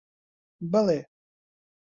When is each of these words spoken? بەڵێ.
بەڵێ. 0.71 0.99